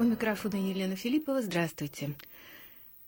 [0.00, 1.42] У микрофона Елена Филиппова.
[1.42, 2.14] Здравствуйте.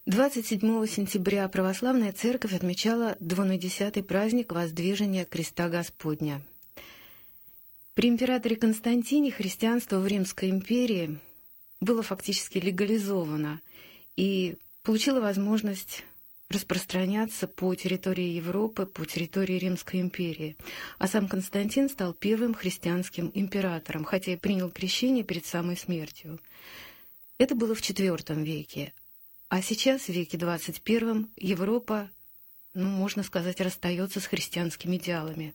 [0.04, 6.42] 27 сентября Православная Церковь отмечала двунадесятый праздник Воздвижения Креста Господня.
[7.94, 11.18] При императоре Константине христианство в Римской империи
[11.80, 13.62] было фактически легализовано
[14.16, 16.04] и получило возможность
[16.52, 20.56] распространяться по территории Европы, по территории Римской империи.
[20.98, 26.38] А сам Константин стал первым христианским императором, хотя и принял крещение перед самой смертью.
[27.38, 28.92] Это было в IV веке.
[29.48, 32.08] А сейчас, в веке XXI, Европа,
[32.74, 35.54] ну, можно сказать, расстается с христианскими идеалами.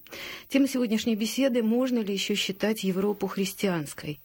[0.50, 4.20] Тема сегодняшней беседы– можно ли еще считать Европу христианской?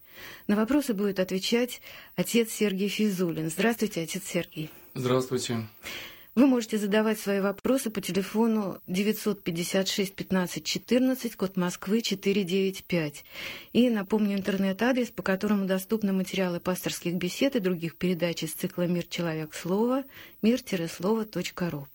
[0.47, 1.81] На вопросы будет отвечать
[2.17, 3.49] отец Сергей Физулин.
[3.49, 4.71] Здравствуйте, отец Сергей.
[4.95, 5.67] Здравствуйте.
[6.35, 13.25] Вы можете задавать свои вопросы по телефону 956 15 14, код Москвы 495.
[13.75, 19.05] И напомню интернет-адрес, по которому доступны материалы пасторских бесед и других передач из цикла «Мир.
[19.05, 19.53] Человек.
[19.53, 20.05] Слово»
[20.41, 21.87] мир-слово.ру.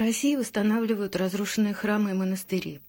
[0.00, 2.80] России восстанавливают разрушенные храмы и монастыри.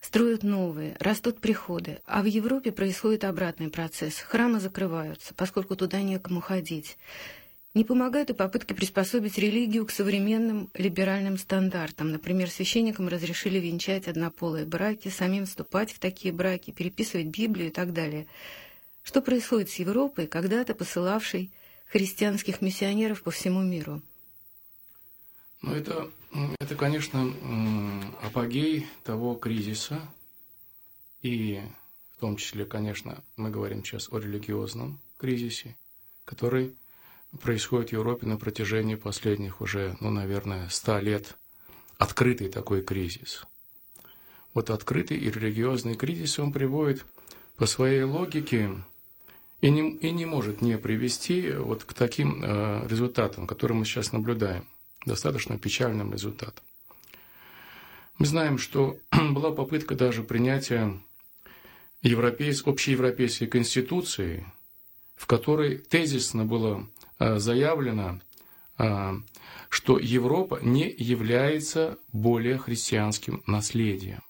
[0.00, 4.18] Строят новые, растут приходы, а в Европе происходит обратный процесс.
[4.18, 6.96] Храмы закрываются, поскольку туда некому ходить.
[7.74, 12.10] Не помогают и попытки приспособить религию к современным либеральным стандартам.
[12.12, 17.92] Например, священникам разрешили венчать однополые браки, самим вступать в такие браки, переписывать Библию и так
[17.92, 18.26] далее.
[19.02, 21.50] Что происходит с Европой, когда-то посылавшей
[21.86, 24.00] христианских миссионеров по всему миру?
[25.60, 26.10] Ну, это
[26.58, 27.32] это, конечно,
[28.22, 30.00] апогей того кризиса,
[31.22, 31.60] и
[32.16, 35.76] в том числе, конечно, мы говорим сейчас о религиозном кризисе,
[36.24, 36.76] который
[37.40, 41.36] происходит в Европе на протяжении последних уже, ну, наверное, ста лет.
[41.96, 43.44] Открытый такой кризис.
[44.54, 47.04] Вот открытый и религиозный кризис, он приводит
[47.56, 48.70] по своей логике
[49.60, 54.12] и не, и не может не привести вот к таким э, результатам, которые мы сейчас
[54.12, 54.64] наблюдаем
[55.06, 56.64] достаточно печальным результатом.
[58.18, 58.98] Мы знаем, что
[59.30, 60.98] была попытка даже принятия
[62.02, 62.66] европейс...
[62.66, 64.46] общеевропейской конституции,
[65.14, 66.88] в которой тезисно было
[67.18, 68.20] а, заявлено,
[68.76, 69.14] а,
[69.68, 74.22] что Европа не является более христианским наследием.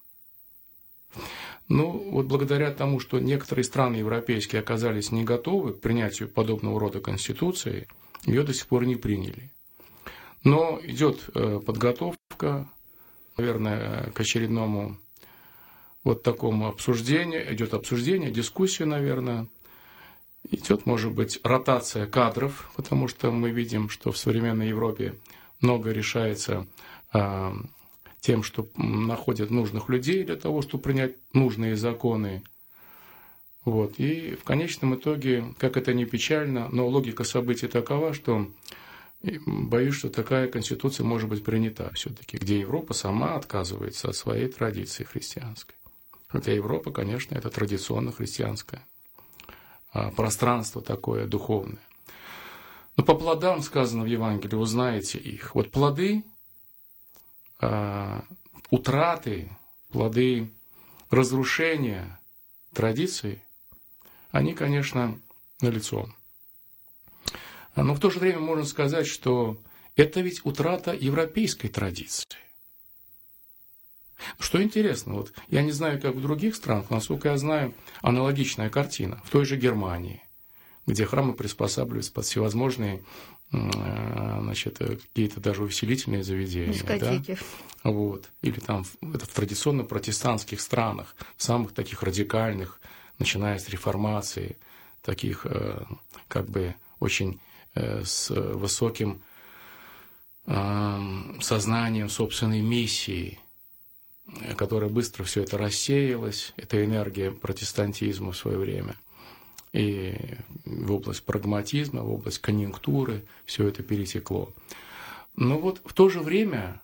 [1.69, 7.01] Ну, вот благодаря тому, что некоторые страны европейские оказались не готовы к принятию подобного рода
[7.01, 7.89] конституции,
[8.25, 9.53] ее до сих пор не приняли.
[10.45, 12.69] Но идет э, подготовка,
[13.37, 14.99] наверное, к очередному
[16.05, 19.49] вот такому обсуждению, идет обсуждение, дискуссия, наверное,
[20.51, 25.15] идет, может быть, ротация кадров, потому что мы видим, что в современной Европе
[25.61, 26.67] много решается
[27.13, 27.53] а,
[28.21, 32.43] тем, что находят нужных людей для того, чтобы принять нужные законы.
[33.65, 33.99] Вот.
[33.99, 38.49] И в конечном итоге, как это не печально, но логика событий такова, что
[39.23, 44.49] и боюсь, что такая конституция может быть принята все-таки, где Европа сама отказывается от своей
[44.49, 45.75] традиции христианской.
[46.29, 48.87] Хотя Европа, конечно, это традиционно христианское
[49.93, 51.83] а, пространство такое духовное.
[52.97, 55.55] Но по плодам сказано в Евангелии, вы знаете их.
[55.55, 56.25] Вот плоды
[57.61, 58.25] а,
[58.71, 59.51] утраты,
[59.91, 60.53] плоды
[61.11, 62.21] разрушения
[62.73, 63.43] традиций,
[64.31, 65.19] они, конечно,
[65.61, 66.09] налицо.
[67.83, 69.57] Но в то же время можно сказать, что
[69.97, 72.27] это ведь утрата европейской традиции.
[74.41, 77.73] Что интересно, вот я не знаю, как в других странах, насколько я знаю,
[78.03, 80.23] аналогичная картина в той же Германии,
[80.87, 83.03] где храмы приспосабливаются под всевозможные
[83.51, 86.73] значит, какие-то даже увеселительные заведения.
[86.73, 87.39] Дискотеки.
[87.85, 87.91] Да?
[87.91, 88.29] Вот.
[88.43, 92.81] Или там это в традиционно протестантских странах, самых таких радикальных,
[93.19, 94.59] начиная с реформации,
[95.03, 95.85] таких э,
[96.27, 97.48] как бы очень Э,
[98.05, 99.23] с высоким
[100.45, 103.39] сознанием собственной миссии,
[104.57, 108.97] которая быстро все это рассеялась, это энергия протестантизма в свое время,
[109.73, 110.15] и
[110.65, 114.53] в область прагматизма, в область конъюнктуры все это перетекло.
[115.37, 116.81] Но вот в то же время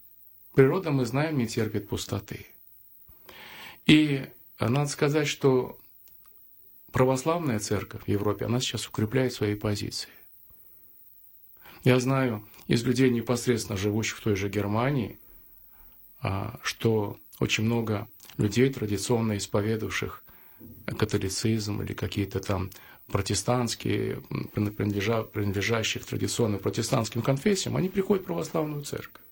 [0.55, 2.47] природа, мы знаем, не терпит пустоты.
[3.87, 4.27] И
[4.61, 5.79] надо сказать, что
[6.93, 10.09] православная церковь в Европе, она сейчас укрепляет свои позиции.
[11.85, 15.19] Я знаю из людей, непосредственно живущих в той же Германии,
[16.23, 18.09] а, что очень много
[18.39, 20.25] людей, традиционно исповедовавших
[20.87, 22.71] католицизм или какие-то там
[23.09, 24.23] протестантские,
[24.55, 29.23] принадлежащих традиционным протестантским конфессиям, они приходят в православную церковь.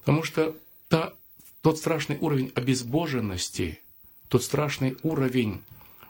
[0.00, 0.54] Потому что
[0.88, 1.14] та,
[1.62, 3.80] тот страшный уровень обезбоженности,
[4.28, 5.62] тот страшный уровень,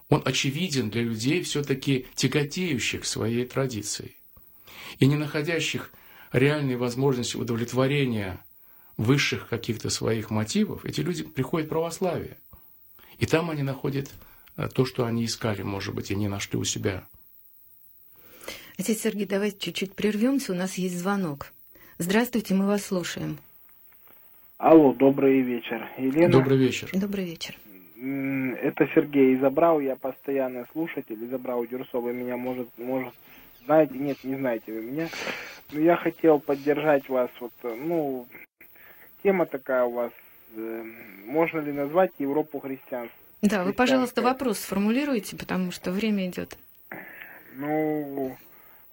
[0.08, 4.17] он очевиден для людей, все-таки тяготеющих своей традицией
[4.98, 5.90] и не находящих
[6.32, 8.38] реальной возможности удовлетворения
[8.96, 12.36] высших каких-то своих мотивов, эти люди приходят в православие.
[13.18, 14.10] И там они находят
[14.56, 17.06] э, то, что они искали, может быть, и не нашли у себя.
[18.78, 21.52] Отец Сергей, давайте чуть-чуть прервемся, у нас есть звонок.
[21.98, 23.38] Здравствуйте, мы вас слушаем.
[24.58, 25.88] Алло, добрый вечер.
[25.98, 26.30] Елена?
[26.30, 26.88] Добрый вечер.
[26.92, 27.56] Добрый вечер.
[27.96, 31.24] Это Сергей Изобрал, я постоянный слушатель.
[31.24, 33.14] Изобрал Дюрсова меня, может, может,
[33.68, 35.08] знаете, нет, не знаете вы меня.
[35.72, 38.26] Но я хотел поддержать вас, вот, ну,
[39.22, 40.12] тема такая у вас,
[40.56, 40.84] э,
[41.26, 43.14] можно ли назвать Европу христианств?
[43.42, 46.56] Да, вы, пожалуйста, вопрос сформулируйте, потому что время идет.
[47.56, 48.34] Ну,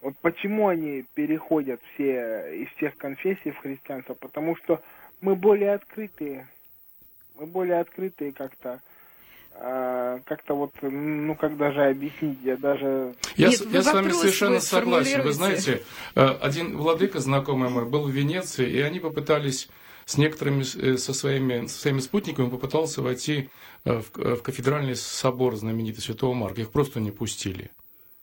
[0.01, 4.13] вот почему они переходят все из всех конфессий в христианство?
[4.13, 4.81] Потому что
[5.21, 6.47] мы более открытые.
[7.35, 8.81] Мы более открытые как-то.
[9.57, 13.15] А, как-то вот, ну как даже объяснить, я даже...
[13.37, 15.21] Я, Нет, я с вами совершенно согласен.
[15.21, 15.83] Вы знаете,
[16.15, 19.69] э, один владыка знакомый мой был в Венеции, и они попытались
[20.03, 23.49] с некоторыми, э, со своими, со своими спутниками попытался войти
[23.85, 26.61] э, в, в кафедральный собор знаменитый Святого Марка.
[26.61, 27.71] Их просто не пустили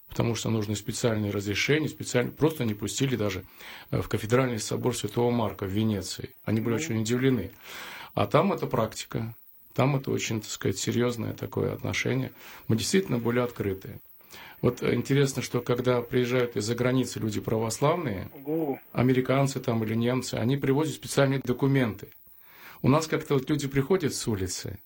[0.08, 3.44] потому что нужны специальные разрешения, специально, просто не пустили даже
[3.90, 6.34] в кафедральный собор Святого Марка в Венеции.
[6.44, 7.50] Они были очень удивлены.
[8.12, 9.34] А там это практика,
[9.74, 12.32] там это очень, так сказать, серьезное такое отношение.
[12.68, 14.00] Мы действительно были открыты.
[14.60, 18.30] Вот интересно, что когда приезжают из-за границы люди православные,
[18.92, 22.08] американцы там или немцы, они привозят специальные документы.
[22.80, 24.78] У нас как-то вот люди приходят с улицы,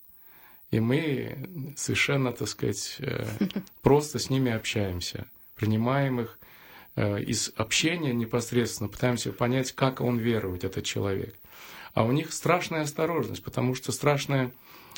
[0.71, 3.25] и мы совершенно, так сказать, э,
[3.81, 5.25] просто с ними общаемся,
[5.55, 6.39] принимаем их
[6.95, 11.35] э, из общения непосредственно, пытаемся понять, как он верует, этот человек.
[11.93, 14.51] А у них страшная осторожность, потому что страшная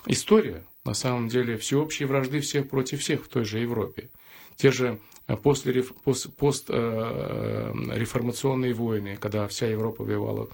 [0.06, 4.10] история, на самом деле, всеобщие вражды всех против всех в той же Европе.
[4.56, 10.50] Те же э, после, пост, постреформационные войны, когда вся Европа воевала,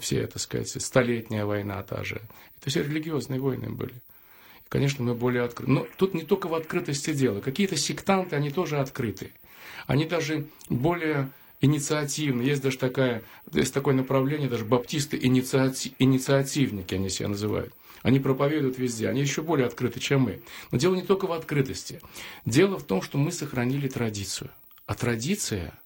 [0.00, 2.20] все, так сказать, столетняя война та же.
[2.60, 3.94] Это все религиозные войны были
[4.68, 5.72] конечно, мы более открыты.
[5.72, 7.40] Но тут не только в открытости дело.
[7.40, 9.32] Какие-то сектанты, они тоже открыты.
[9.86, 12.42] Они даже более инициативны.
[12.42, 13.22] Есть даже такая,
[13.52, 17.72] есть такое направление, даже баптисты инициати, инициативники они себя называют.
[18.06, 20.40] Они проповедуют везде, они еще более открыты, чем мы.
[20.70, 22.00] Но дело не только в открытости.
[22.44, 24.48] Дело в том, что мы сохранили традицию.
[24.86, 25.76] А традиция,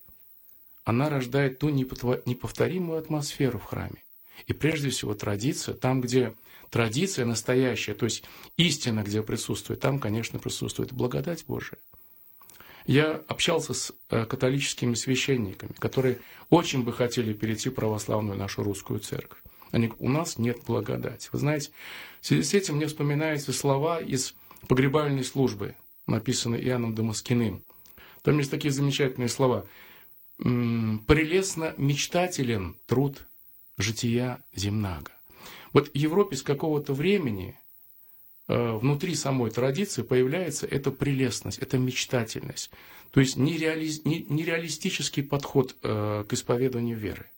[0.85, 4.03] она рождает ту неповторимую атмосферу в храме.
[4.47, 6.35] И прежде всего традиция, там, где
[6.69, 8.23] традиция настоящая, то есть
[8.59, 11.79] истина, где присутствует, там, конечно, присутствует благодать Божия.
[12.85, 16.19] Я общался с э, католическими священниками, которые
[16.51, 19.41] очень бы хотели перейти в православную нашу русскую церковь.
[19.71, 21.29] Они у нас нет благодати.
[21.33, 21.71] Вы знаете,
[22.21, 24.35] в связи с этим мне вспоминаются слова из
[24.69, 25.75] погребальной службы,
[26.07, 27.65] написанные Иоанном Дамаскиным.
[28.23, 29.67] Там есть такие замечательные слова.
[30.39, 33.27] «Прелестно мечтателен труд
[33.77, 35.13] жития земнага».
[35.73, 37.59] Вот в Европе с какого-то времени
[38.49, 42.71] э, внутри самой традиции появляется эта прелестность, эта мечтательность.
[43.13, 43.87] То есть нереали...
[44.05, 47.31] нереалистический подход э, к исповеданию веры.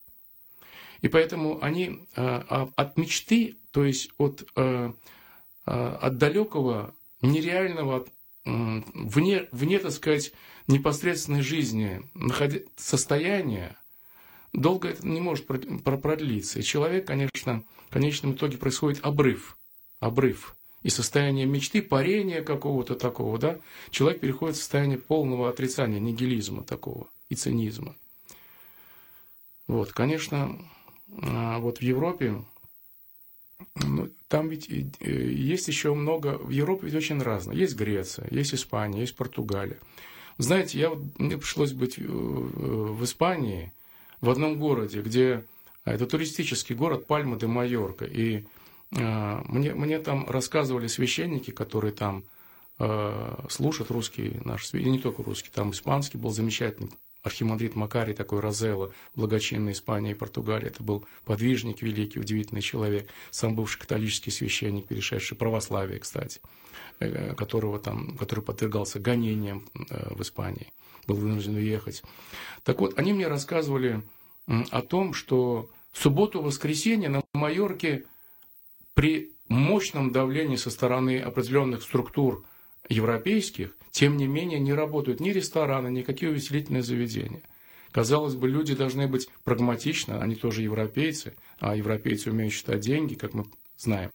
[1.02, 4.46] И поэтому они э, а, от мечты, то есть от,
[5.64, 8.06] от далекого, нереального,
[8.44, 10.32] вне, вне, так сказать,
[10.66, 12.02] непосредственной жизни
[12.76, 13.76] состояния,
[14.52, 16.58] долго это не может продлиться.
[16.58, 19.56] И человек, конечно, в конечном итоге происходит обрыв.
[20.00, 20.56] Обрыв.
[20.82, 27.08] И состояние мечты, парения какого-то такого, да, человек переходит в состояние полного отрицания, нигилизма такого
[27.28, 27.94] и цинизма.
[29.68, 30.58] Вот, конечно,
[31.20, 32.42] а, вот в Европе,
[33.76, 37.54] ну, там ведь есть еще много, в Европе ведь очень разное.
[37.54, 39.78] Есть Греция, есть Испания, есть Португалия.
[40.38, 43.72] Знаете, я, мне пришлось быть в Испании,
[44.20, 45.44] в одном городе, где
[45.84, 48.06] а, это туристический город Пальма де Майорка.
[48.06, 48.44] И
[48.96, 52.24] э, мне, мне там рассказывали священники, которые там
[52.78, 56.90] э, слушают русский наш, и не только русский, там испанский был замечательный
[57.22, 60.66] архимандрит Макарий, такой Розелло, благочинный Испании и Португалии.
[60.66, 66.40] Это был подвижник великий, удивительный человек, сам бывший католический священник, перешедший православие, кстати,
[66.98, 70.72] э, которого там, который подвергался гонениям э, в Испании
[71.06, 72.02] был вынужден уехать.
[72.62, 74.02] Так вот, они мне рассказывали
[74.46, 78.04] о том, что в субботу-воскресенье на Майорке
[78.94, 82.44] при мощном давлении со стороны определенных структур
[82.88, 87.42] европейских, тем не менее не работают ни рестораны, ни какие увеселительные заведения.
[87.92, 93.34] Казалось бы, люди должны быть прагматичны, они тоже европейцы, а европейцы умеют считать деньги, как
[93.34, 93.44] мы
[93.76, 94.10] знаем.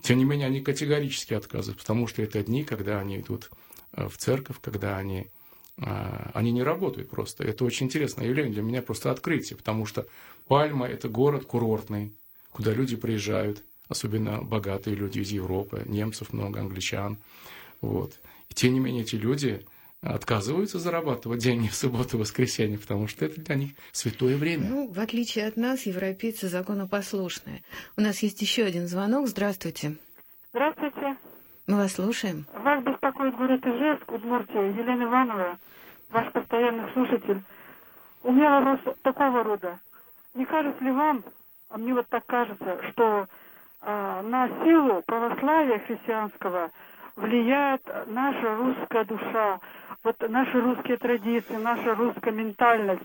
[0.00, 3.50] Тем не менее, они категорически отказывают, потому что это дни, когда они идут
[3.92, 5.26] э, в церковь, когда они,
[5.76, 7.44] э, они не работают просто.
[7.44, 10.06] Это очень интересное явление, для меня просто открытие, потому что
[10.46, 12.14] Пальма– это город курортный,
[12.52, 17.18] куда люди приезжают, особенно богатые люди из Европы, немцев много, англичан.
[17.82, 18.14] Вот.
[18.50, 19.64] И тем не менее, эти люди
[20.00, 24.68] отказываются зарабатывать деньги в субботу и воскресенье, потому что это для них святое время.
[24.68, 27.62] Ну, в отличие от нас, европейцы законопослушные.
[27.96, 29.26] У нас есть еще один звонок.
[29.26, 29.96] Здравствуйте.
[30.50, 31.16] Здравствуйте.
[31.66, 32.46] Мы вас слушаем.
[32.54, 35.58] Вас беспокоит город Ижевск, Удмуртия, Елена Иванова,
[36.10, 37.42] ваш постоянный слушатель.
[38.22, 39.78] У меня вопрос такого рода.
[40.34, 41.24] Не кажется ли вам,
[41.68, 43.26] а мне вот так кажется, что
[43.80, 46.70] а, на силу православия христианского
[47.18, 49.60] влияет наша русская душа,
[50.04, 53.02] вот наши русские традиции, наша русская ментальность,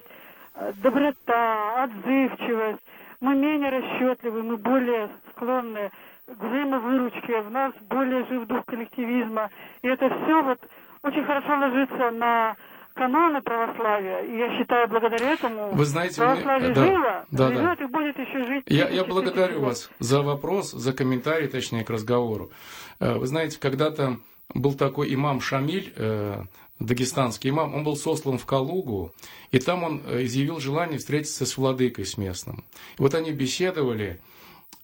[0.55, 2.81] э, доброта, отзывчивость.
[3.19, 5.91] Мы менее расчетливы, мы более склонны
[6.27, 9.49] к взаимовыручке, в нас более жив дух коллективизма.
[9.81, 10.59] И это все вот
[11.01, 12.55] очень хорошо ложится на
[12.93, 14.19] каноны православия.
[14.19, 16.85] И я считаю, благодаря этому Вы знаете, православие мне...
[16.85, 17.85] жило, да, живет да.
[17.85, 18.63] и будет еще жить.
[18.67, 22.51] Я, я благодарю вас за вопрос, за комментарий, точнее, к разговору.
[22.99, 24.17] Э, вы знаете, когда-то
[24.53, 26.41] был такой имам Шамиль, э,
[26.79, 29.11] дагестанский имам, он был сослан в Калугу,
[29.51, 32.63] и там он э, изъявил желание встретиться с владыкой, с местным.
[32.97, 34.19] И вот они беседовали,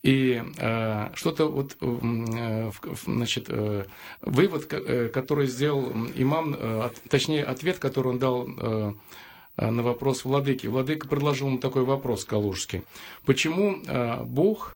[0.03, 2.71] и э, что-то вот, э,
[3.05, 3.85] значит, э,
[4.21, 8.93] вывод, э, который сделал имам, э, точнее, ответ, который он дал э,
[9.57, 10.67] на вопрос владыки.
[10.67, 12.83] Владыка предложил ему такой вопрос калужский.
[13.25, 14.73] Почему э, Бог,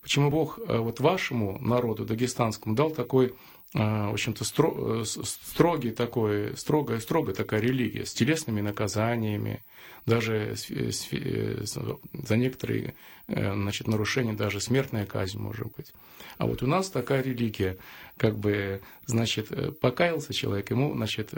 [0.00, 3.34] почему Бог э, вот вашему народу, дагестанскому, дал такой
[3.74, 9.62] в общем-то, э, строгий такой, строгая, строгая такая религия с телесными наказаниями,
[10.06, 12.94] даже э, за некоторые
[13.26, 15.92] значит, нарушения даже смертная казнь может быть.
[16.38, 17.76] А вот у нас такая религия,
[18.16, 21.32] как бы, значит, э, покаялся человек, ему, значит,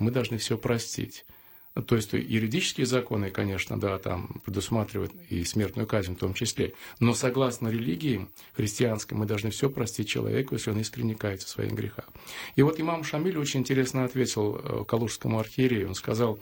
[0.00, 1.24] мы должны все простить.
[1.82, 6.72] То есть юридические законы, конечно, да, там предусматривают и смертную казнь в том числе.
[7.00, 11.72] Но согласно религии христианской мы должны все простить человеку, если он искренне кается в своих
[11.72, 12.08] грехах.
[12.54, 15.88] И вот имам Шамиль очень интересно ответил э, Калужскому архиерею.
[15.88, 16.38] Он сказал,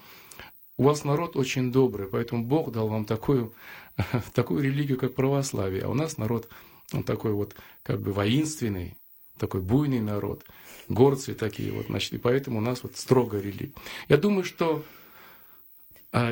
[0.76, 3.52] у вас народ очень добрый, поэтому Бог дал вам такую,
[4.34, 5.82] такую религию, как православие.
[5.82, 6.48] А у нас народ
[6.92, 8.96] он такой вот как бы воинственный,
[9.38, 10.44] такой буйный народ,
[10.88, 13.72] горцы такие вот, значит, и поэтому у нас вот строгая религия.
[14.08, 14.84] Я думаю, что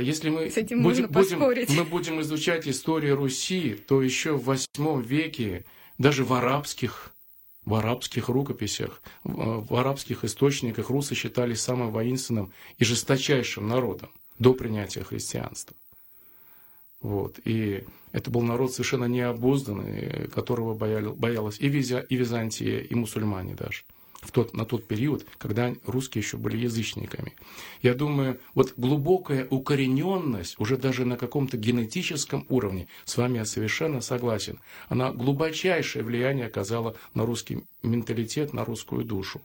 [0.01, 5.03] если мы С этим будем, будем, мы будем изучать историю Руси, то еще в восьмом
[5.03, 5.65] веке,
[5.99, 7.13] даже в арабских,
[7.65, 14.55] в арабских рукописях, в, в арабских источниках русы считались самым воинственным и жесточайшим народом до
[14.55, 15.77] принятия христианства.
[17.01, 17.41] Вот.
[17.45, 23.83] И это был народ совершенно необузданный, которого боялась и, Визя, и Византия, и мусульмане даже
[24.23, 27.35] в тот, на тот период, когда русские еще были язычниками.
[27.83, 34.01] Я думаю, вот глубокая укорененность, уже даже на каком-то генетическом уровне, с вами я совершенно
[34.01, 39.43] согласен, она глубочайшее влияние оказала на русский менталитет, на русскую душу.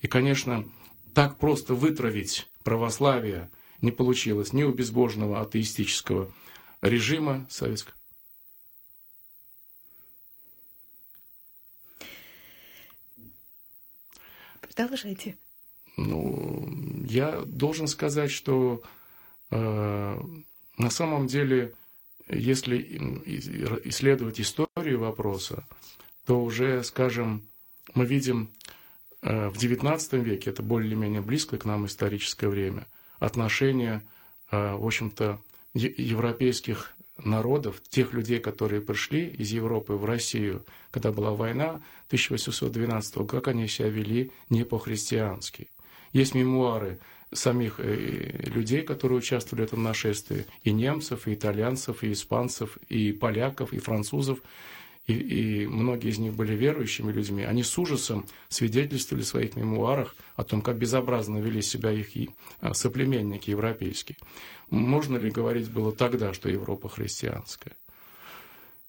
[0.00, 0.64] И, конечно,
[1.12, 3.50] так просто вытравить православие
[3.82, 6.32] не получилось ни у безбожного атеистического
[6.80, 7.94] режима советского,
[14.74, 15.36] Продолжайте.
[15.96, 16.68] Ну,
[17.08, 18.82] я должен сказать, что
[19.50, 20.20] э,
[20.78, 21.72] на самом деле,
[22.28, 22.78] если
[23.84, 25.64] исследовать историю вопроса,
[26.26, 27.42] то уже, скажем,
[27.94, 28.50] мы видим
[29.22, 32.86] э, в XIX веке, это более-менее близко к нам историческое время,
[33.20, 34.02] отношения,
[34.50, 35.40] э, в общем-то,
[35.74, 43.28] европейских народов, тех людей, которые пришли из Европы в Россию, когда была война 1812 года,
[43.28, 45.68] как они себя вели не по-христиански.
[46.12, 46.98] Есть мемуары
[47.32, 53.12] самих э, людей, которые участвовали в этом нашествии, и немцев, и итальянцев, и испанцев, и
[53.12, 54.38] поляков, и французов,
[55.06, 60.16] и, и многие из них были верующими людьми, они с ужасом свидетельствовали в своих мемуарах
[60.36, 62.08] о том, как безобразно вели себя их
[62.60, 64.16] а, соплеменники европейские.
[64.70, 67.72] Можно ли говорить было тогда, что Европа христианская?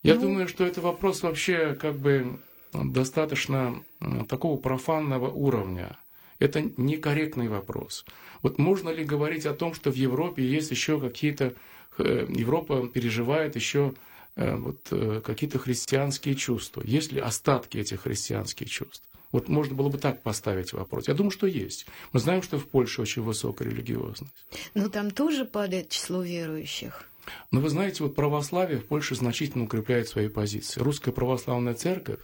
[0.04, 0.22] Я ну...
[0.22, 2.40] думаю, что это вопрос вообще как бы
[2.72, 3.84] достаточно
[4.30, 5.98] такого профанного уровня.
[6.40, 8.06] Это некорректный вопрос.
[8.42, 11.54] Вот можно ли говорить о том, что в Европе есть еще какие-то...
[11.98, 13.94] Э, Европа переживает еще
[14.36, 16.82] вот, э, какие-то христианские чувства?
[16.86, 19.04] Есть ли остатки этих христианских чувств?
[19.32, 21.08] Вот можно было бы так поставить вопрос.
[21.08, 21.86] Я думаю, что есть.
[22.14, 24.34] Мы знаем, что в Польше очень высокая религиозность.
[24.74, 27.04] Но там тоже падает число верующих.
[27.52, 30.80] Но вы знаете, вот православие в Польше значительно укрепляет свои позиции.
[30.80, 32.20] Русская православная церковь,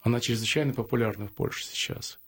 [0.00, 2.18] она чрезвычайно популярна в Польше сейчас.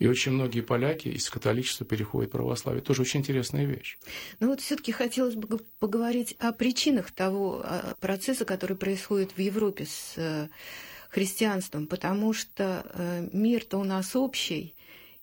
[0.00, 2.82] И очень многие поляки из католичества переходят в православие.
[2.82, 3.98] Тоже очень интересная вещь.
[4.40, 7.64] Ну вот все-таки хотелось бы поговорить о причинах того
[8.00, 10.48] процесса, который происходит в Европе с э,
[11.10, 14.74] христианством, потому что э, мир-то у нас общий,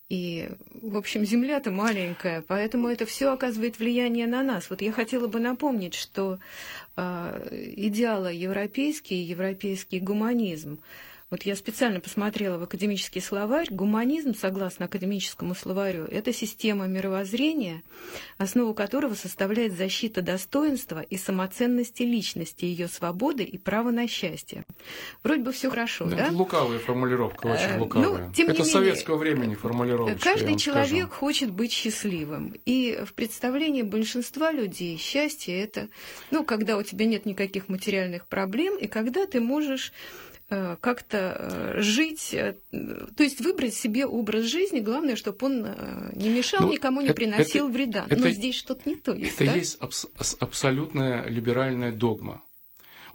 [0.10, 0.50] и,
[0.82, 4.70] в общем, земля-то маленькая, поэтому это все оказывает влияние на нас.
[4.70, 6.38] Вот я хотела бы напомнить, что
[6.96, 10.80] э, идеалы европейский, европейский гуманизм
[11.30, 13.68] вот я специально посмотрела в академический словарь.
[13.70, 17.84] Гуманизм, согласно академическому словарю, это система мировоззрения,
[18.38, 24.64] основу которого составляет защита достоинства и самоценности личности, ее свободы и права на счастье.
[25.22, 26.16] Вроде бы все хорошо, да?
[26.16, 26.30] да?
[26.32, 28.28] Лукавая формулировка, очень э, лукавая.
[28.28, 30.18] Ну, тем это не советского менее, времени формулировка.
[30.20, 31.20] Каждый человек скажу.
[31.20, 32.56] хочет быть счастливым.
[32.66, 35.90] И в представлении большинства людей счастье это,
[36.32, 39.92] ну, когда у тебя нет никаких материальных проблем, и когда ты можешь
[40.27, 41.18] Э, как-то
[41.78, 45.68] э, жить, э, то есть выбрать себе образ жизни, главное, чтобы он
[46.14, 48.06] не мешал, ну, никому не это, приносил это, вреда.
[48.10, 49.36] Это, Но здесь что-то не то есть.
[49.36, 49.58] Это да?
[49.58, 50.08] есть абс-
[50.40, 52.42] абсолютная либеральная догма.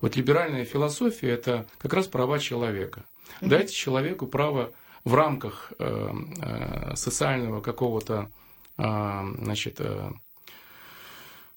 [0.02, 3.04] Вот либеральная философия– это как раз права человека.
[3.40, 3.48] Угу.
[3.48, 4.72] Дайте человеку право
[5.04, 6.10] в рамках э,
[6.42, 8.30] э, социального какого-то
[8.78, 8.82] э,
[9.38, 10.10] значит, э,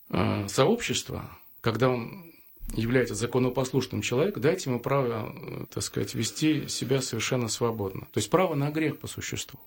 [0.10, 1.30] э, сообщества,
[1.62, 2.35] когда он
[2.74, 8.08] является законопослушным человеком, дайте ему право, э, так сказать, вести себя совершенно свободно.
[8.12, 9.60] То есть право на грех по существу.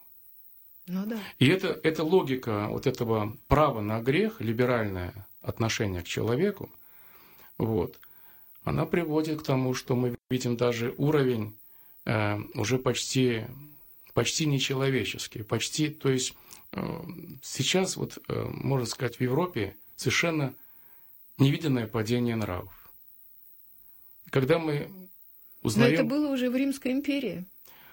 [0.87, 1.19] Ну, да.
[1.39, 6.71] И это, эта логика вот этого права на грех, либеральное отношение к человеку,
[7.59, 7.99] вот,
[8.65, 11.57] она приводит к тому, что мы видим даже уровень
[12.05, 13.45] э, уже почти,
[14.15, 16.35] почти нечеловеческий, почти, то есть
[16.73, 17.03] э,
[17.43, 20.55] сейчас, вот, э, можно сказать, в Европе совершенно
[21.39, 22.78] невиданное падение нравов.
[24.31, 24.89] Когда мы
[25.63, 25.95] узнаем...
[25.95, 27.45] Но это было уже в Римской империи.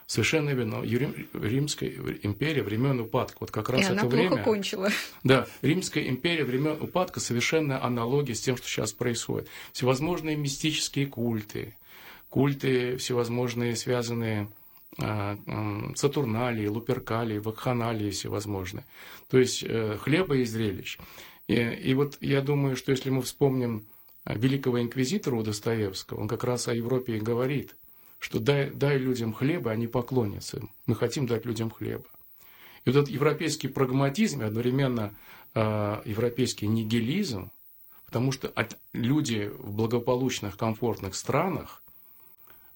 [0.07, 0.83] Совершенно верно.
[0.83, 1.89] Римская
[2.21, 3.37] империя времен упадка.
[3.39, 4.29] Вот как раз И это она время.
[4.29, 4.89] плохо кончила.
[5.23, 9.47] Да, Римская империя времен упадка совершенно аналогия с тем, что сейчас происходит.
[9.71, 11.75] Всевозможные мистические культы,
[12.29, 14.47] культы всевозможные, связанные
[14.99, 15.37] а,
[15.95, 18.85] Сатурналии, Луперкалии, Вакханалии всевозможные.
[19.29, 20.99] То есть э, хлеба и зрелищ.
[21.47, 23.85] И, и вот я думаю, что если мы вспомним
[24.25, 27.75] великого инквизитора у Достоевского, он как раз о Европе и говорит,
[28.19, 30.71] что дай, дай людям хлеба, они поклонятся им.
[30.87, 32.05] Мы хотим дать людям хлеба.
[32.83, 35.13] И вот этот европейский прагматизм и одновременно
[35.53, 37.51] э, европейский нигилизм,
[38.05, 41.83] потому что от, люди в благополучных, комфортных странах,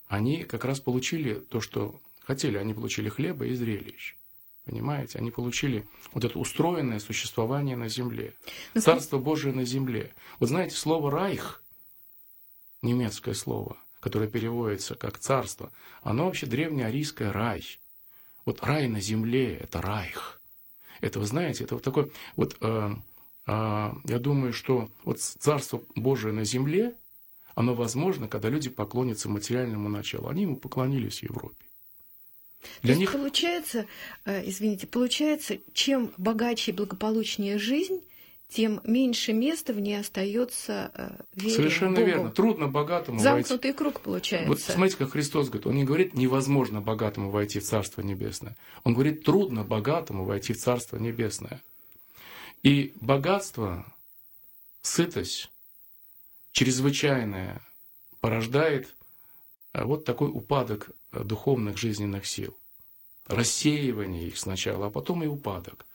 [0.08, 2.58] они как раз получили то, что хотели.
[2.58, 4.16] Они получили хлеба и зрелищ.
[4.70, 5.18] Понимаете?
[5.18, 8.36] Они получили вот это устроенное существование на земле.
[8.76, 10.14] Ну, Царство Божие на земле.
[10.40, 11.64] Вот знаете, слово «райх»,
[12.84, 15.72] немецкое слово, которое переводится как «царство»,
[16.04, 17.66] оно вообще древнеарийское «рай».
[18.46, 20.40] Вот рай на земле– это райх.
[21.02, 22.12] Это, вы знаете, это вот такой...
[22.36, 22.96] Вот э,
[23.48, 26.96] э, я думаю, что вот Царство Божие на земле,
[27.56, 30.28] оно возможно, когда люди поклонятся материальному началу.
[30.28, 31.66] Они ему поклонились в Европе.
[32.82, 33.12] Для То них...
[33.12, 33.86] получается,
[34.26, 38.02] э, извините, получается, чем богаче и благополучнее жизнь,
[38.50, 42.08] тем меньше места в ней остается э, вере Совершенно Богу.
[42.08, 42.32] верно.
[42.32, 43.78] Трудно богатому Замкнутый войти.
[43.78, 44.48] круг получается.
[44.48, 45.68] Вот смотрите, как Христос говорит.
[45.68, 48.58] Он не говорит, невозможно богатому войти в Царство Небесное.
[48.84, 51.62] Он говорит, трудно богатому войти в Царство Небесное.
[52.64, 53.86] И богатство,
[54.82, 55.52] сытость,
[56.52, 57.62] чрезвычайное,
[58.20, 58.96] порождает
[59.74, 62.56] э, вот такой упадок духовных жизненных сил.
[63.28, 65.86] Рассеивание их сначала, а потом и упадок.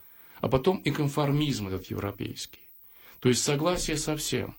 [0.41, 2.61] А потом и конформизм этот европейский.
[3.21, 4.55] То есть согласие со всем.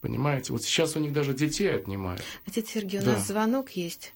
[0.00, 0.52] Понимаете?
[0.52, 2.22] Вот сейчас у них даже детей отнимают.
[2.46, 3.12] Отец Сергей, у да.
[3.12, 4.14] нас звонок есть.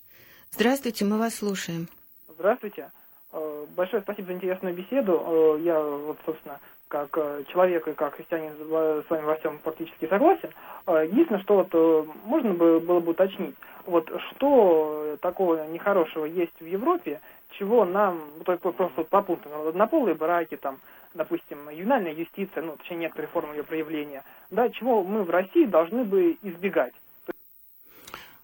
[0.52, 1.88] Здравствуйте, мы вас слушаем.
[2.28, 2.90] Здравствуйте.
[3.32, 5.20] Э, большое спасибо за интересную беседу.
[5.26, 10.06] Э, я вот, собственно, как э, человек и как христианин с вами во всем практически
[10.06, 10.50] согласен.
[10.86, 13.54] Единственное, что вот можно было бы уточнить,
[13.86, 17.20] вот что такого нехорошего есть в Европе,
[17.58, 20.78] чего нам, только просто по пунктам, однополые браки, там,
[21.14, 26.04] допустим, ювенальная юстиция, ну, точнее, некоторые формы ее проявления, да, чего мы в России должны
[26.04, 26.94] бы избегать.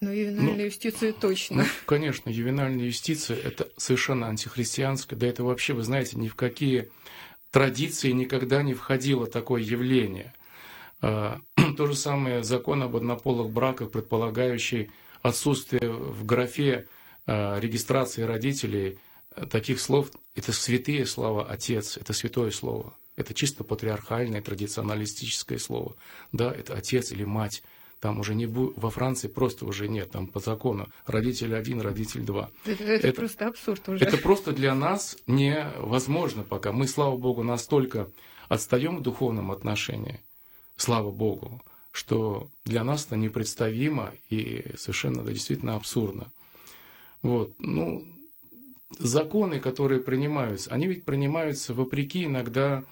[0.01, 1.63] Ну, ювенальная ну, юстиция точно.
[1.63, 6.89] Ну, конечно, ювенальная юстиция– это совершенно антихристианское, да это вообще, вы знаете, ни в какие
[7.51, 10.33] традиции никогда не входило такое явление.
[11.01, 11.39] А,
[11.77, 16.87] то же самое закон об однополых браках, предполагающий отсутствие в графе
[17.25, 18.99] а, регистрации родителей
[19.49, 22.93] таких слов, это святые слова «отец», это святое слово.
[23.15, 25.95] Это чисто патриархальное, традиционалистическое слово.
[26.31, 27.63] Да, это отец или мать.
[27.99, 32.21] Там уже не будет, во Франции просто уже нет, там по закону родитель один, родитель
[32.21, 32.49] два.
[32.65, 34.05] Это, это, это просто абсурд уже.
[34.05, 36.71] Это просто для нас невозможно пока.
[36.71, 38.09] Мы, слава Богу, настолько
[38.47, 40.21] отстаем в духовном отношении,
[40.77, 46.31] слава Богу, что для нас это непредставимо и совершенно да, действительно абсурдно.
[47.21, 48.05] Вот, ну,
[48.97, 52.83] законы, которые принимаются, они ведь принимаются вопреки иногда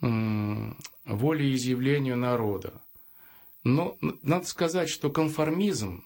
[0.00, 2.74] волеизъявлению народа.
[3.62, 6.04] Но надо сказать, что конформизм,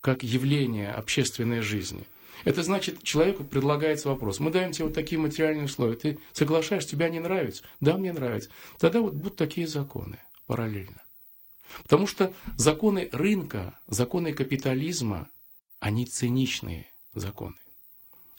[0.00, 2.06] как явление общественной жизни,
[2.44, 4.40] это значит, человеку предлагается вопрос.
[4.40, 5.96] Мы даем тебе вот такие материальные условия.
[5.96, 7.62] Ты соглашаешься, тебя не нравится?
[7.80, 8.50] Да, мне нравится.
[8.78, 11.02] Тогда вот будут такие законы параллельно.
[11.82, 15.28] Потому что законы рынка, законы капитализма,
[15.80, 17.56] они циничные законы.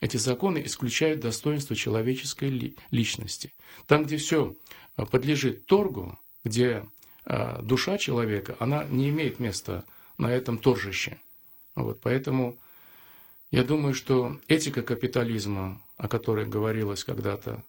[0.01, 3.53] Эти законы исключают достоинство человеческой личности.
[3.85, 4.55] Там, где все
[4.95, 6.85] а, подлежит торгу, где
[7.25, 9.83] а, душа человека, она не имеет места
[10.17, 11.19] на этом торжище.
[11.75, 12.57] Вот, поэтому
[13.51, 17.63] я думаю, что этика капитализма, о которой говорилось когда-то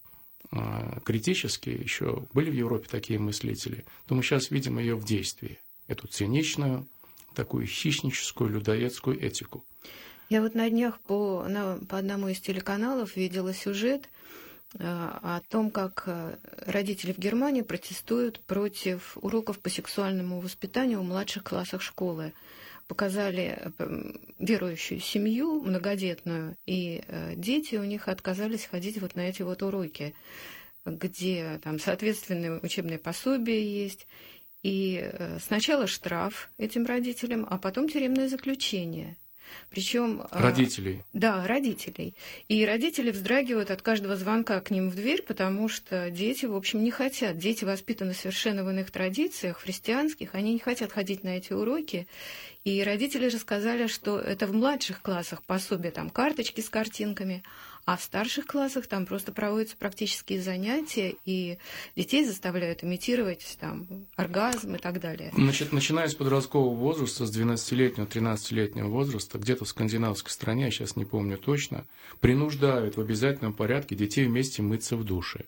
[1.04, 6.08] критически, еще были в Европе такие мыслители, то мы сейчас видим ее в действии, эту
[6.08, 6.86] циничную,
[7.34, 9.64] такую хищническую, людоедскую этику.
[10.28, 14.08] Я вот на днях по, на, по одному из телеканалов видела сюжет
[14.74, 21.04] э, о том, как э, родители в Германии протестуют против уроков по сексуальному воспитанию в
[21.04, 22.32] младших классах школы.
[22.90, 27.00] Показали э, верующую семью, многодетную, и
[27.36, 30.12] дети у них отказались ходить вот на эти вот уроки,
[30.84, 34.08] где там соответственные учебные пособия есть,
[34.64, 35.08] и
[35.40, 39.16] сначала штраф этим родителям, а потом тюремное заключение.
[39.70, 40.22] Причем...
[40.30, 41.02] А, родителей.
[41.12, 42.14] Да, родителей.
[42.48, 46.82] И родители вздрагивают от каждого звонка к ним в дверь, потому что дети, в общем,
[46.82, 47.38] не хотят.
[47.38, 52.06] Дети воспитаны совершенно в иных традициях, христианских, они не хотят ходить на эти уроки.
[52.64, 57.42] И родители же сказали, что это в младших классах пособие, там карточки с картинками,
[57.84, 61.58] а в старших классах там просто проводятся практические занятия, и
[61.96, 65.32] детей заставляют имитировать там оргазм и так далее.
[65.34, 70.96] Значит, начиная с подросткового возраста, с 12-летнего, 13-летнего возраста, где-то в скандинавской стране, я сейчас
[70.96, 71.84] не помню точно,
[72.20, 75.46] принуждают в обязательном порядке детей вместе мыться в душе.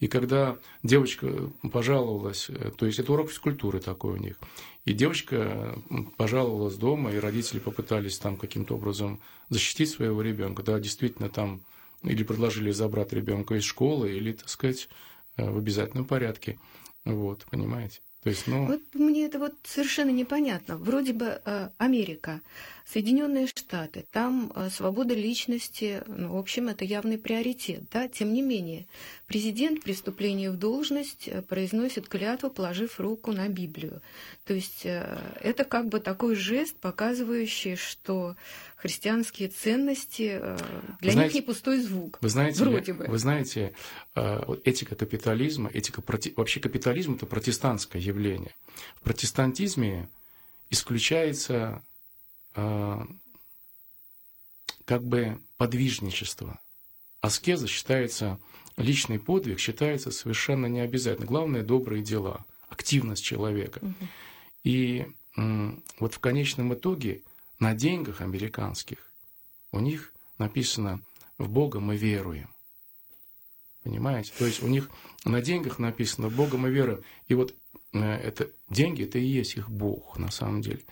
[0.00, 4.38] И когда девочка пожаловалась, э, то есть это урок физкультуры такой у них,
[4.84, 5.78] и девочка
[6.16, 11.62] пожаловалась дома, и родители попытались там каким-то образом защитить своего ребенка, да, действительно там
[12.02, 14.88] или предложили забрать ребенка из школы, или, так сказать,
[15.36, 16.58] э, в обязательном порядке.
[17.04, 18.00] Вот, понимаете?
[18.22, 18.66] То есть, ну...
[18.66, 20.76] Вот мне это вот совершенно непонятно.
[20.76, 22.40] Вроде бы э, Америка,
[22.86, 27.84] Соединенные Штаты, там э, свобода личности, ну, в общем, это явный приоритет.
[27.90, 28.08] Да?
[28.08, 28.86] Тем не менее,
[29.26, 34.02] президент при вступлении в должность э, произносит клятву, положив руку на Библию.
[34.44, 38.36] То есть э, это как бы такой жест, показывающий, что
[38.76, 40.42] христианские ценности
[41.00, 42.18] для знаете, них не пустой звук.
[42.20, 43.06] Вы знаете, вроде бы.
[43.06, 43.72] Вы знаете,
[44.14, 46.34] этика капитализма, этика проти...
[46.36, 48.54] вообще капитализм это протестантское явление.
[48.96, 50.10] В протестантизме
[50.68, 51.82] исключается
[52.54, 53.08] как
[55.02, 56.60] бы подвижничество.
[57.20, 58.38] Аскеза считается,
[58.76, 61.26] личный подвиг считается совершенно необязательно.
[61.26, 63.80] Главное– добрые дела, активность человека.
[63.82, 63.94] Угу.
[64.64, 65.06] И
[65.98, 67.22] вот в конечном итоге
[67.58, 68.98] на деньгах американских
[69.72, 71.00] у них написано
[71.38, 72.50] «в Бога мы веруем».
[73.82, 74.32] Понимаете?
[74.38, 74.90] То есть у них
[75.24, 77.02] на деньгах написано «в Бога мы веруем».
[77.26, 77.54] И вот
[77.92, 80.84] э, это деньги, это и есть их Бог на самом деле.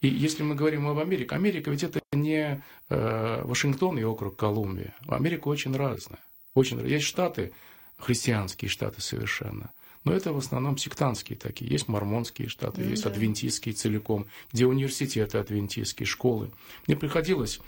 [0.00, 4.94] И если мы говорим об Америке, Америка ведь это не э, Вашингтон и округ Колумбия.
[5.06, 6.20] Америка очень разная.
[6.54, 7.52] Очень Есть штаты,
[7.98, 9.70] христианские штаты совершенно.
[10.04, 11.70] Но это в основном сектантские такие.
[11.70, 12.90] Есть мормонские штаты, mm-hmm.
[12.90, 16.50] есть адвентистские целиком, где университеты адвентистские, школы.
[16.86, 17.60] Мне приходилось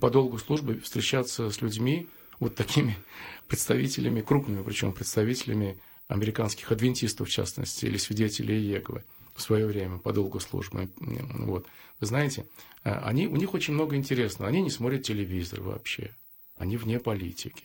[0.00, 2.06] по долгу службы встречаться с людьми,
[2.38, 2.96] вот такими
[3.48, 9.02] представителями, крупными причем представителями американских адвентистов, в частности, или свидетелей Иеговы
[9.34, 10.90] в свое время по долгу службы.
[10.98, 11.66] Вот.
[12.00, 12.46] Вы знаете,
[12.84, 14.48] а, они, у них очень много интересного.
[14.48, 16.14] Они не смотрят телевизор вообще.
[16.56, 17.64] Они вне политики.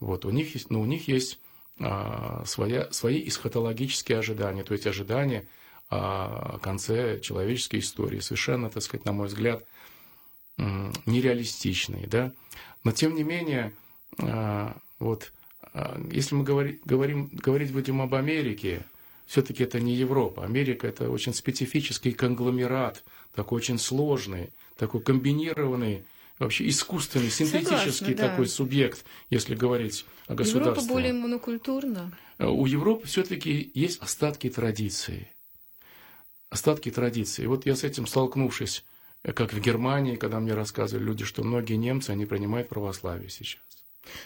[0.00, 0.24] Вот.
[0.24, 1.38] У них есть, но у них есть
[1.80, 5.46] а, своя, свои эсхатологические ожидания, то есть ожидания
[5.90, 9.64] о конце человеческой истории, совершенно, так сказать, на мой взгляд,
[10.56, 12.32] нереалистичные, да.
[12.84, 13.72] Но тем не менее,
[14.18, 15.32] а, вот,
[15.72, 18.84] а, если мы говори, говорим, говорить будем об Америке,
[19.26, 20.44] все-таки это не Европа.
[20.44, 23.02] Америка это очень специфический конгломерат,
[23.34, 26.04] такой очень сложный, такой комбинированный
[26.38, 28.28] вообще искусственный, синтетический Согласна, да.
[28.28, 30.72] такой субъект, если говорить о государстве.
[30.72, 32.12] Европа более монокультурна.
[32.38, 35.28] Э, у Европы все-таки есть остатки традиции.
[36.50, 37.44] Остатки традиции.
[37.44, 38.84] И вот я с этим столкнувшись,
[39.22, 43.60] э, как в Германии, когда мне рассказывали люди, что многие немцы, они принимают православие сейчас.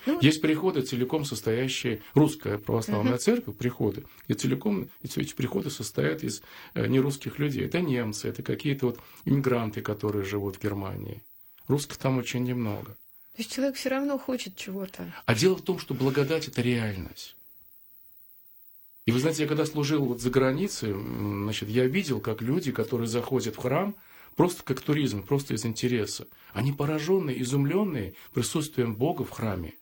[0.06, 3.22] Ну, Есть приходы, целиком состоящие, русская православная угу.
[3.22, 6.42] церковь, приходы, и целиком эти приходы состоят из
[6.74, 7.64] э, нерусских людей.
[7.64, 11.22] Это немцы, это какие-то вот иммигранты, которые живут в Германии.
[11.66, 12.92] Русских там очень немного.
[13.36, 15.14] То есть человек все равно хочет чего-то.
[15.26, 17.36] А дело в том, что благодать– это реальность.
[19.06, 23.08] И вы знаете, я когда служил вот за границей, значит, я видел, как люди, которые
[23.08, 23.94] заходят в храм–
[24.38, 26.29] Просто как туризм, просто из интереса.
[26.53, 29.74] Они пораженные, изумленные присутствием Бога в храме.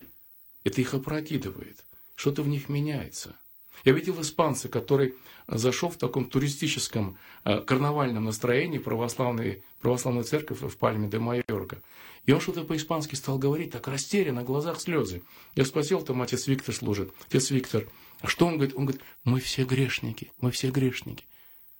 [0.65, 1.85] Это их опрокидывает.
[2.15, 3.37] Что-то в них меняется.
[3.85, 5.15] Я видел испанца, который
[5.47, 11.83] зашел в таком туристическом э, карнавальном настроении православной, православной церковь в Пальме де Майорка.
[12.25, 15.23] И он что-то по-испански стал говорить, так растерянно, на глазах слезы.
[15.55, 17.13] Я спросил, там отец Виктор служит.
[17.29, 17.87] Отец Виктор,
[18.21, 18.75] а что он говорит?
[18.75, 21.27] Он говорит, мы все грешники, мы все грешники.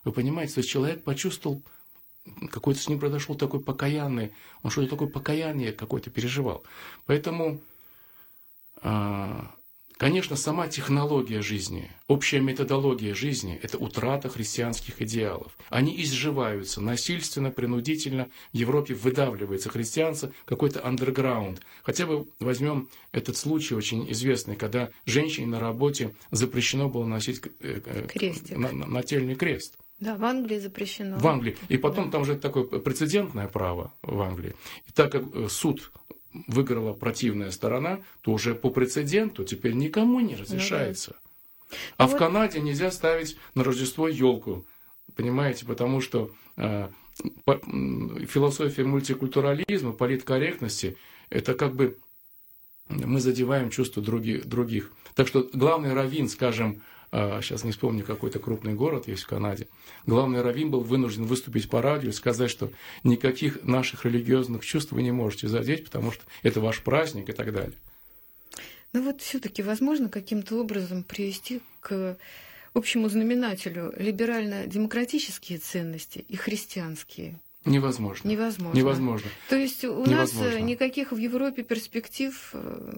[0.05, 1.63] Вы понимаете, то есть человек почувствовал
[2.51, 6.65] какой-то с ним произошел такой покаянный, он что-то такое покаяние какое-то переживал.
[7.07, 7.61] Поэтому,
[8.83, 9.51] а,
[9.97, 15.57] конечно, сама технология жизни, общая методология жизни– это утрата христианских идеалов.
[15.69, 18.29] Они изживаются насильственно, принудительно.
[18.53, 21.63] В Европе выдавливается христианство, какой-то андерграунд.
[21.83, 27.81] Хотя бы возьмем этот случай очень известный, когда женщине на работе запрещено было носить э,
[27.85, 28.57] э, Крестик.
[28.57, 31.19] нательный крест– да, в Англии запрещено.
[31.19, 31.57] В Англии.
[31.69, 32.13] И потом да.
[32.13, 34.55] там же такое прецедентное право в Англии.
[34.87, 35.91] И так как э, суд
[36.47, 41.17] выиграла противная сторона, то уже по прецеденту теперь никому не разрешается.
[41.17, 41.17] Ну,
[41.71, 41.77] да.
[41.97, 42.19] А ну, в вот...
[42.19, 44.67] Канаде нельзя ставить на Рождество елку.
[45.15, 46.89] Понимаете, потому что э,
[47.45, 47.59] по,
[48.29, 50.99] философия мультикультурализма, политкорректности,
[51.31, 51.97] это как бы
[52.89, 54.93] мы задеваем чувства других, других.
[55.15, 59.69] Так что главный раввин, скажем, сейчас а, не вспомню, какой-то крупный город есть в Канаде,
[60.07, 62.71] главный раввин был вынужден выступить по радио и сказать, что
[63.05, 67.53] никаких наших религиозных чувств вы не можете задеть, потому что это ваш праздник и так
[67.53, 67.75] далее.
[68.93, 72.17] Ну вот все-таки возможно каким-то образом привести к
[72.73, 77.39] общему знаменателю либерально-демократические ценности и христианские.
[77.65, 78.29] Невозможно.
[78.29, 78.79] Невозможно.
[78.79, 79.29] Невозможно.
[79.49, 80.53] То есть у Невозможно.
[80.53, 82.93] нас никаких в Европе перспектив э,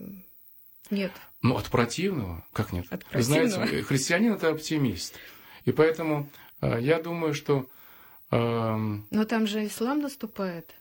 [0.91, 1.13] нет.
[1.43, 2.87] Ну, от противного, как нет?
[2.91, 3.49] От противного.
[3.49, 5.15] Знаете, христианин– это оптимист.
[5.65, 6.29] И поэтому
[6.61, 7.67] э, я думаю, что...
[8.31, 8.77] Э,
[9.11, 10.75] Но там же ислам наступает.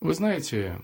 [0.00, 0.80] Вы знаете,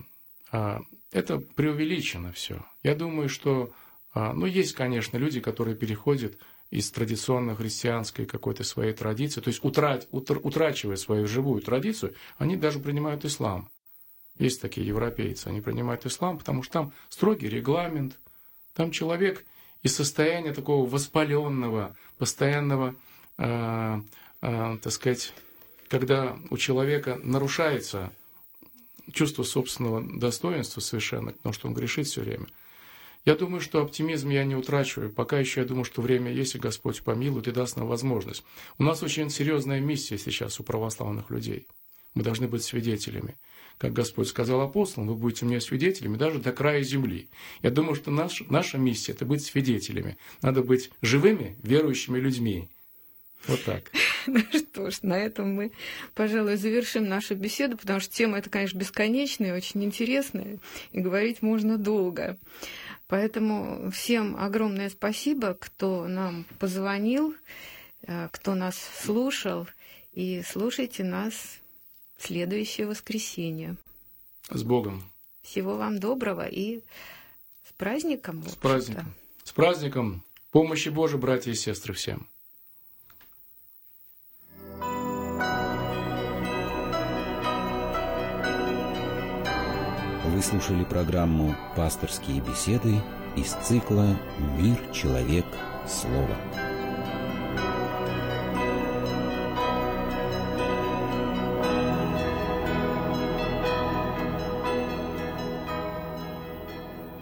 [0.52, 0.78] э,
[1.10, 2.64] это преувеличено все.
[2.82, 3.72] Я думаю, что...
[4.14, 6.38] Э, ну, есть, конечно, люди, которые переходят
[6.70, 12.56] из традиционно христианской какой-то своей традиции, то есть утрат, утр, утрачивая свою живую традицию, они
[12.56, 13.70] даже принимают ислам.
[14.38, 18.18] Есть такие европейцы, они принимают ислам, потому что там строгий регламент,
[18.74, 19.44] там человек
[19.82, 22.96] из состояния такого воспаленного, постоянного,
[23.38, 24.00] э,
[24.42, 25.32] э, так сказать,
[25.88, 28.12] когда у человека нарушается
[29.12, 32.46] чувство собственного достоинства совершенно, потому что он грешит все время.
[33.24, 35.10] Я думаю, что оптимизм я не утрачиваю.
[35.10, 38.44] Пока еще я думаю, что время есть, и Господь помилует и даст нам возможность.
[38.78, 41.66] У нас очень серьезная миссия сейчас у православных людей.
[42.14, 43.36] Мы должны быть свидетелями
[43.78, 47.28] как Господь сказал апостолам, вы будете мне свидетелями даже до края земли.
[47.62, 50.16] Я думаю, что наш, наша миссия– это быть свидетелями.
[50.42, 52.68] Надо быть живыми, верующими людьми.
[53.46, 53.90] Вот так.
[54.26, 55.70] Ну что ж, на этом мы,
[56.14, 60.58] пожалуй, завершим нашу беседу, потому что тема эта, конечно, бесконечная, очень интересная,
[60.92, 62.38] и говорить можно долго.
[63.06, 67.34] Поэтому всем огромное спасибо, кто нам позвонил,
[68.06, 69.68] э, кто нас слушал,
[70.14, 71.60] и слушайте нас
[72.24, 73.76] следующее воскресенье.
[74.50, 75.02] С Богом.
[75.42, 76.80] Всего вам доброго и
[77.68, 78.42] с праздником.
[78.48, 79.14] С праздником.
[79.42, 80.22] С праздником.
[80.50, 82.26] Помощи Божией, братья и сестры, всем.
[90.24, 93.00] Вы слушали программу «Пасторские беседы»
[93.36, 94.18] из цикла
[94.58, 95.46] «Мир, человек,
[95.86, 96.73] слово».